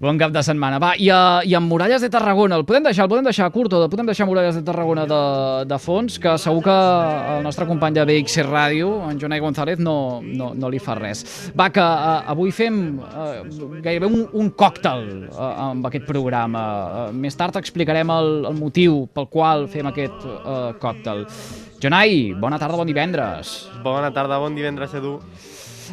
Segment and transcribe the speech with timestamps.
[0.00, 0.78] Bon cap de setmana.
[0.82, 3.74] Va, i, a, i amb Muralles de Tarragona, el podem deixar, el podem deixar curt
[3.74, 5.20] o el podem deixar Muralles de Tarragona de,
[5.68, 6.76] de fons, que segur que
[7.36, 11.24] el nostre company de BXC Ràdio, en Jonai González, no, no, no li fa res.
[11.58, 16.62] Va, que uh, avui fem uh, gairebé un, un còctel uh, amb aquest programa.
[17.08, 21.26] Uh, més tard explicarem el, el motiu pel qual fem aquest uh, còctel.
[21.82, 23.56] Jonai, bona tarda, bon divendres.
[23.82, 25.16] Bona tarda, bon divendres, Edu.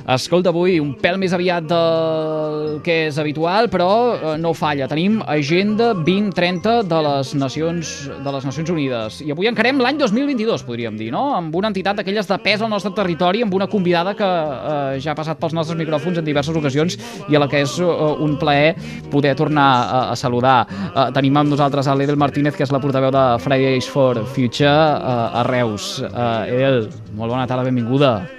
[0.09, 4.87] Escolta, avui un pèl més aviat del que és habitual, però eh, no falla.
[4.89, 9.19] Tenim Agenda 2030 de les Nacions, de les Nacions Unides.
[9.25, 11.29] I avui encarem l'any 2022, podríem dir, no?
[11.37, 15.13] Amb una entitat d'aquelles de pes al nostre territori, amb una convidada que eh, ja
[15.13, 16.97] ha passat pels nostres micròfons en diverses ocasions
[17.29, 17.91] i a la que és eh,
[18.25, 18.73] un plaer
[19.11, 20.63] poder tornar a, a saludar.
[20.89, 24.73] Eh, tenim amb nosaltres a l'Edel Martínez, que és la portaveu de Fridays for Future
[24.73, 25.95] eh, a Reus.
[26.09, 28.38] Eh, Edel, molt bona tarda, benvinguda.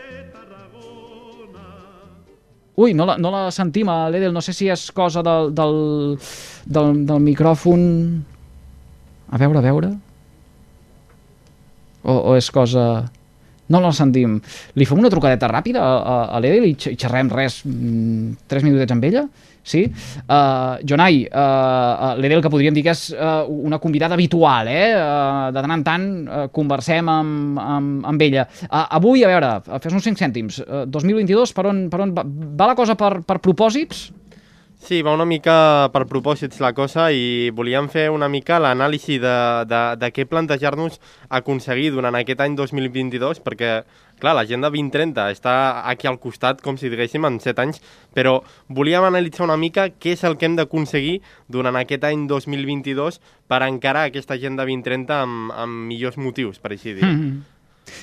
[2.80, 4.32] Ui, no la, no la sentim, l'Edel.
[4.32, 5.80] No sé si és cosa del, del,
[6.64, 7.82] del, del micròfon...
[9.30, 9.90] A veure, a veure...
[12.00, 12.86] O, o és cosa...
[13.70, 14.40] No la sentim.
[14.74, 19.06] Li fem una trucadeta ràpida a, a, l'Edel i, xerrem res, mm, tres minutets amb
[19.06, 19.24] ella?
[19.62, 19.84] Sí?
[20.24, 24.88] Uh, Jonai, uh, l'Edel, que podríem dir que és uh, una convidada habitual, eh?
[24.96, 28.48] Uh, de tant en tant uh, conversem amb, amb, amb ella.
[28.66, 30.62] Uh, avui, a veure, fes uns 5 cèntims.
[30.64, 34.08] Uh, 2022, per on, per on va, va la cosa per, per propòsits?
[34.80, 39.34] Sí, va una mica per propòsits la cosa i volíem fer una mica l'anàlisi de,
[39.68, 40.96] de, de què plantejar-nos
[41.36, 43.74] aconseguir durant aquest any 2022, perquè,
[44.24, 45.54] clar, l'agenda 2030 està
[45.92, 47.84] aquí al costat, com si diguéssim, en 7 anys,
[48.16, 48.38] però
[48.72, 53.20] volíem analitzar una mica què és el que hem d'aconseguir durant aquest any 2022
[53.52, 57.04] per encarar aquesta agenda 2030 amb, amb millors motius, per així dir.
[57.04, 57.59] Mm -hmm.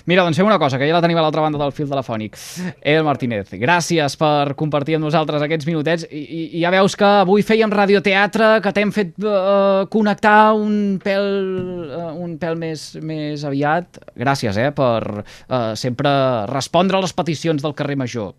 [0.07, 2.37] Mira, doncs fem una cosa, que ja la tenim a l'altra banda del fil telefònic.
[2.81, 6.07] El Martínez, gràcies per compartir amb nosaltres aquests minutets.
[6.07, 11.29] I, i, ja veus que avui fèiem radioteatre, que t'hem fet uh, connectar un pèl,
[11.87, 14.01] uh, un pèl més, més aviat.
[14.17, 16.11] Gràcies, eh, per uh, sempre
[16.51, 18.35] respondre a les peticions del carrer Major.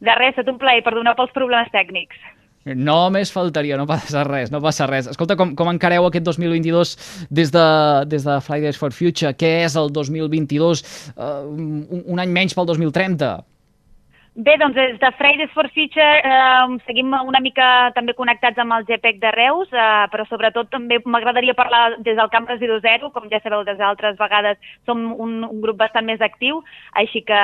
[0.00, 2.20] De res, tot un plaer, perdonar pels problemes tècnics.
[2.64, 5.08] No més faltaria, no passa res, no passa res.
[5.08, 6.92] Escolta, com, com encareu aquest 2022
[7.32, 7.68] des de,
[8.10, 9.32] des de Fridays for Future?
[9.32, 10.84] Què és el 2022?
[11.14, 13.32] Uh, un, un any menys pel 2030?
[14.36, 18.84] Bé, doncs des de Fridays for Future eh, seguim una mica també connectats amb el
[18.86, 23.26] GPEC de Reus, eh, però sobretot també m'agradaria parlar des del Camp Residu Zero, com
[23.28, 26.62] ja sabeu des d'altres vegades som un, un grup bastant més actiu,
[26.94, 27.42] així que,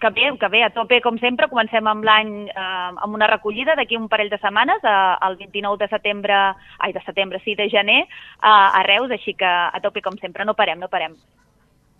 [0.00, 3.76] que bé, que bé, a tope com sempre, comencem amb l'any eh, amb una recollida
[3.76, 6.38] d'aquí un parell de setmanes, eh, el 29 de setembre,
[6.78, 10.48] ai de setembre, sí, de gener, eh, a Reus, així que a tope com sempre,
[10.48, 11.20] no parem, no parem.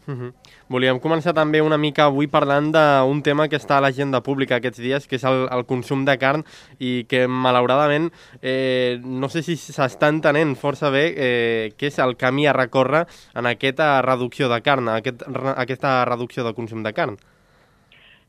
[0.09, 0.33] Uh -huh.
[0.69, 4.79] Volíem començar també una mica avui parlant d'un tema que està a l'agenda pública aquests
[4.79, 6.45] dies, que és el, el consum de carn
[6.79, 8.11] i que malauradament
[8.41, 13.07] eh, no sé si s'està entenent força bé eh, què és el camí a recórrer
[13.35, 15.23] en aquesta reducció de carn, aquest,
[15.57, 17.19] aquesta reducció de consum de carn.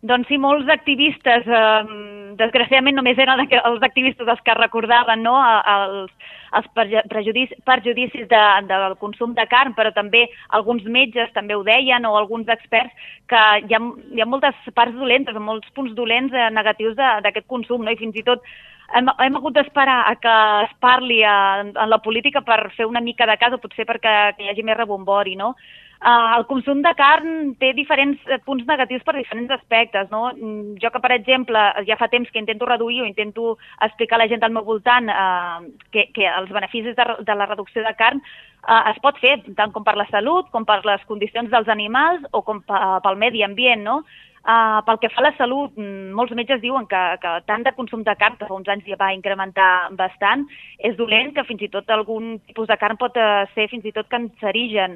[0.01, 6.13] Doncs sí, molts activistes, eh, desgraciadament només eren els activistes els que recordaven no, els,
[6.55, 6.69] els
[7.11, 10.23] prejudicis, perjudicis de, del consum de carn, però també
[10.55, 12.95] alguns metges també ho deien, o alguns experts,
[13.27, 13.81] que hi ha,
[14.15, 17.91] hi ha moltes parts dolentes, molts punts dolents eh, negatius d'aquest consum, no?
[17.91, 18.47] i fins i tot
[18.95, 21.35] hem, hem hagut d'esperar a que es parli a,
[21.67, 24.63] en la política per fer una mica de cas, o potser perquè que hi hagi
[24.63, 25.57] més rebombori, no?
[25.99, 30.07] Uh, el consum de carn té diferents eh, punts negatius per diferents aspectes.
[30.13, 30.29] No?
[30.31, 34.21] Mm, jo que, per exemple, ja fa temps que intento reduir o intento explicar a
[34.23, 35.59] la gent al meu voltant uh,
[35.91, 39.75] que, que els beneficis de, de la reducció de carn uh, es pot fer tant
[39.75, 43.83] com per la salut, com per les condicions dels animals o com pel medi ambient.
[43.83, 43.99] No?
[44.39, 47.75] Uh, pel que fa a la salut, mm, molts metges diuen que, que tant de
[47.75, 50.47] consum de carn, que fa uns anys ja va incrementar bastant,
[50.79, 53.19] és dolent, que fins i tot algun tipus de carn pot
[53.51, 54.95] ser fins i tot cancerigen.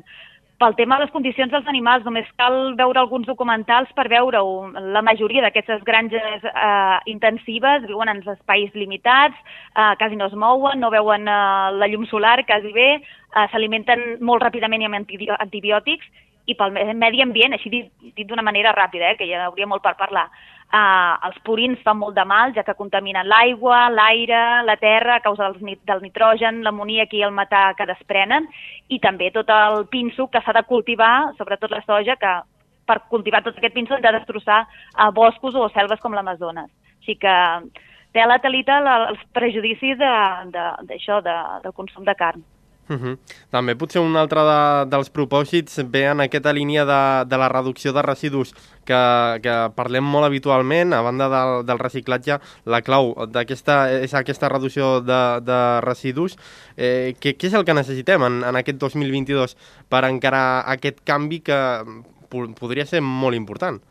[0.62, 4.70] Pel tema de les condicions dels animals, només cal veure alguns documentals per veure-ho.
[4.96, 9.36] La majoria d'aquestes granges eh, intensives viuen en espais limitats,
[9.74, 14.22] eh, quasi no es mouen, no veuen eh, la llum solar quasi bé, eh, s'alimenten
[14.22, 16.08] molt ràpidament amb antibiòtics
[16.46, 19.84] i pel medi ambient, així dit, dit d'una manera ràpida, eh, que ja hauria molt
[19.84, 20.28] per parlar,
[20.74, 25.22] Uh, els purins fan molt de mal, ja que contaminen l'aigua, l'aire, la terra, a
[25.22, 28.48] causa del, nit del nitrogen, l'amoníac i el metà que desprenen,
[28.90, 32.32] i també tot el pinso que s'ha de cultivar, sobretot la soja, que
[32.90, 36.72] per cultivar tot aquest pinso hem de destrossar uh, boscos o selves com l'Amazones.
[37.04, 37.38] Així que
[38.18, 40.98] té a la talita els prejudicis d'això, de, de,
[41.30, 41.38] de,
[41.68, 42.42] del consum de carn.
[42.94, 43.18] Uh -huh.
[43.50, 47.94] També potser un altre de, dels propòsits ve en aquesta línia de, de la reducció
[47.94, 48.54] de residus
[48.86, 54.50] que, que parlem molt habitualment, a banda del, del reciclatge, la clau d'aquesta és aquesta
[54.50, 56.38] reducció de, de residus.
[56.78, 59.58] Eh, què, és el que necessitem en, en aquest 2022
[59.90, 61.60] per encarar aquest canvi que
[62.30, 63.82] podria ser molt important?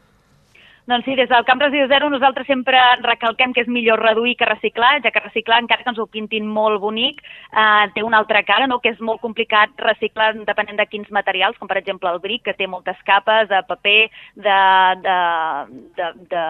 [0.84, 4.48] Doncs sí, des del Camp Residu Zero nosaltres sempre recalquem que és millor reduir que
[4.48, 7.20] reciclar, ja que reciclar, encara que ens ho pintin molt bonic,
[7.52, 8.80] eh, té una altra cara, no?
[8.82, 12.56] que és molt complicat reciclar depenent de quins materials, com per exemple el bric, que
[12.58, 14.58] té moltes capes de paper, de,
[15.06, 15.18] de,
[16.00, 16.44] de, de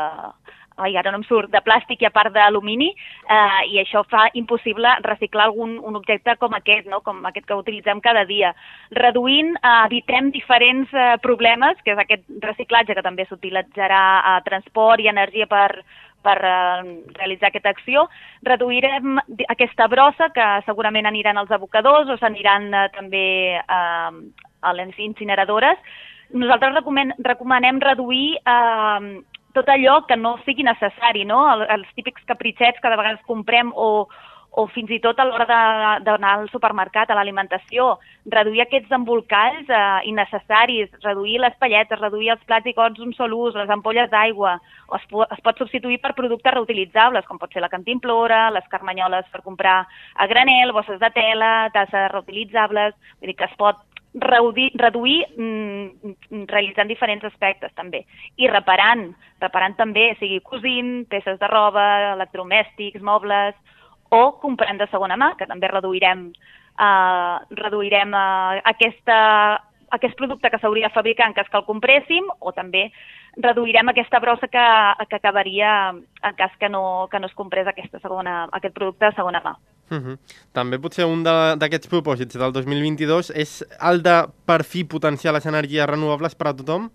[0.82, 4.26] ai, ara no em surt, de plàstic i a part d'alumini, eh, i això fa
[4.38, 7.00] impossible reciclar algun un objecte com aquest, no?
[7.00, 8.54] com aquest que utilitzem cada dia.
[8.98, 15.00] Reduint, eh, evitem diferents eh, problemes, que és aquest reciclatge que també s'utilitzarà a transport
[15.00, 15.82] i energia per,
[16.22, 18.06] per eh, realitzar aquesta acció.
[18.46, 19.18] Reduirem
[19.52, 23.26] aquesta brossa, que segurament aniran als abocadors o s'aniran eh, també
[23.58, 24.22] eh,
[24.62, 25.78] a les incineradores.
[26.32, 26.78] Nosaltres
[27.20, 29.20] recomanem reduir eh,
[29.54, 31.44] tot allò que no sigui necessari, no?
[31.62, 34.08] Els típics capritxets que de vegades comprem o,
[34.52, 35.46] o fins i tot a l'hora
[36.04, 37.94] d'anar al supermercat, a l'alimentació,
[38.34, 43.32] reduir aquests embolcalls eh, innecessaris, reduir les palletes, reduir els plats i gots d'un sol
[43.36, 44.58] ús, les ampolles d'aigua,
[44.88, 49.28] o es, es pot substituir per productes reutilitzables, com pot ser la cantimplora, les carmanyoles
[49.32, 49.78] per comprar
[50.14, 53.80] a granel, bosses de tela, tasses reutilitzables, vull dir que es pot
[54.14, 58.04] reduir, reduir mm, realitzant diferents aspectes també.
[58.36, 59.12] I reparant,
[59.42, 63.58] reparant també, sigui cosint, peces de roba, electrodomèstics, mobles
[64.12, 66.28] o comprant de segona mà, que també reduirem,
[66.78, 69.18] eh, reduirem eh, aquesta,
[69.96, 72.88] aquest producte que s'hauria de fabricar en cas que el compréssim o també
[73.36, 74.64] reduirem aquesta brossa que,
[75.08, 79.16] que acabaria en cas que no, que no es comprés aquesta segona, aquest producte de
[79.16, 79.56] segona mà.
[79.90, 80.18] Uh -huh.
[80.52, 85.86] També potser un d'aquests propòsits del 2022 és el de per fi potenciar les energies
[85.86, 86.90] renovables per a tothom?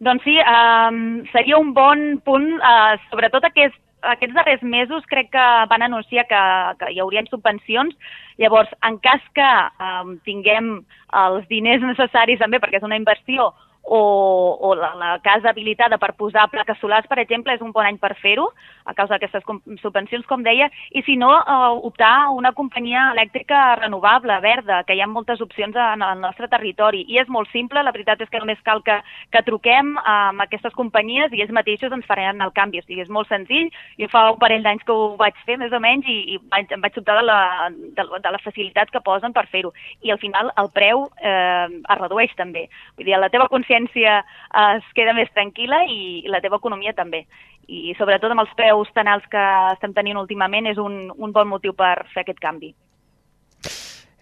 [0.00, 5.46] Doncs sí, um, seria un bon punt, uh, sobretot aquest, aquests darrers mesos crec que
[5.68, 6.40] van anunciar que,
[6.80, 7.92] que hi haurien subvencions.
[8.40, 9.50] Llavors, en cas que
[9.84, 10.78] um, tinguem
[11.24, 13.50] els diners necessaris també, perquè és una inversió,
[13.82, 17.86] o, o la, la casa habilitada per posar plaques solars, per exemple, és un bon
[17.86, 18.50] any per fer-ho,
[18.84, 19.44] a causa d'aquestes
[19.80, 24.94] subvencions, com deia, i si no, eh, optar a una companyia elèctrica renovable, verda, que
[24.94, 27.04] hi ha moltes opcions en el nostre territori.
[27.08, 29.00] I és molt simple, la veritat és que només cal que,
[29.32, 32.82] que truquem amb aquestes companyies i ells mateixos ens faran el canvi.
[32.82, 33.70] O sigui, és molt senzill.
[34.00, 36.70] Jo fa un parell d'anys que ho vaig fer, més o menys, i, i vaig,
[36.74, 37.40] em vaig sobtar de la,
[37.70, 39.72] de, de la facilitat que posen per fer-ho.
[40.06, 42.66] I al final el preu eh, es redueix també.
[42.96, 46.92] Vull dir, la teva consciència consciència eh, es queda més tranquil·la i, la teva economia
[46.92, 47.26] també.
[47.70, 51.48] I sobretot amb els preus tan alts que estem tenint últimament és un, un bon
[51.48, 52.74] motiu per fer aquest canvi.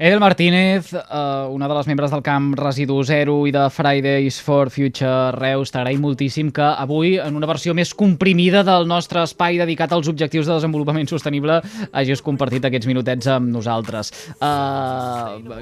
[0.00, 4.70] Edel Martínez, eh, una de les membres del camp Residu Zero i de Fridays for
[4.70, 9.90] Future Reus, t'agraïm moltíssim que avui, en una versió més comprimida del nostre espai dedicat
[9.90, 11.58] als objectius de desenvolupament sostenible,
[11.90, 14.12] hagis compartit aquests minutets amb nosaltres.
[14.38, 15.58] Eh,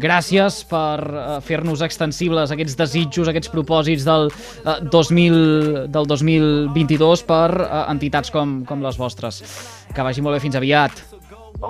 [0.00, 4.32] gràcies per eh, fer-nos extensibles aquests desitjos, aquests propòsits del,
[4.64, 9.44] eh, 2000, del 2022 per eh, entitats com, com les vostres.
[9.92, 11.04] Que vagi molt bé, fins aviat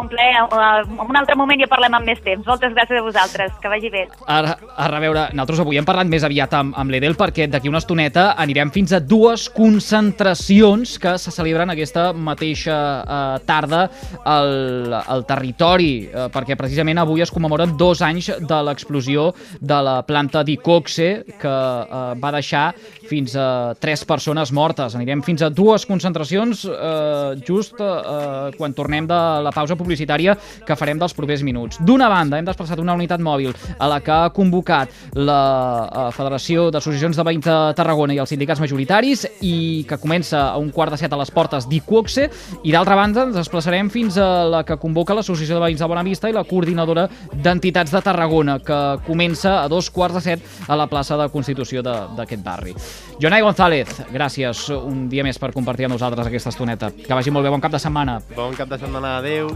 [0.01, 2.47] un ple, en un altre moment ja parlem amb més temps.
[2.47, 4.05] Moltes gràcies a vosaltres, que vagi bé.
[4.27, 7.81] Ara a veure, nosaltres avui hem parlat més aviat amb, amb l'Edel perquè d'aquí una
[7.83, 13.85] estoneta anirem fins a dues concentracions que se celebren aquesta mateixa eh, tarda
[14.25, 20.01] al, al territori, eh, perquè precisament avui es commemoren dos anys de l'explosió de la
[20.07, 21.11] planta d'Icoxe
[21.41, 22.67] que eh, va deixar
[23.09, 24.97] fins a tres persones mortes.
[24.97, 30.37] Anirem fins a dues concentracions eh, just eh, quan tornem de la pausa publicitària
[30.67, 31.79] que farem dels propers minuts.
[31.85, 35.41] D'una banda, hem desplaçat una unitat mòbil a la que ha convocat la
[35.85, 40.59] eh, Federació d'Associacions de Veïns de Tarragona i els sindicats majoritaris i que comença a
[40.61, 42.29] un quart de set a les portes d'Iquoxe
[42.65, 46.31] i d'altra banda ens desplaçarem fins a la que convoca l'Associació de Veïns de Bonavista
[46.31, 50.89] i la coordinadora d'entitats de Tarragona que comença a dos quarts de set a la
[50.91, 52.75] plaça de Constitució d'aquest barri.
[53.21, 56.91] Jonai González, gràcies un dia més per compartir amb nosaltres aquesta estoneta.
[56.95, 58.21] Que vagi molt bé, bon cap de setmana.
[58.35, 59.53] Bon cap de setmana, adeu.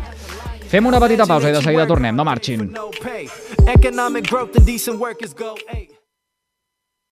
[0.69, 2.75] Fem una petita pausa i de seguida tornem, no marxin.
[3.67, 5.55] Economic growth and decent work is go.